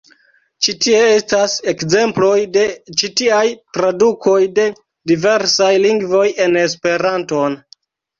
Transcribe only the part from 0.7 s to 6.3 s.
tie estas ekzemploj de ĉi tiaj tradukoj de diversaj lingvoj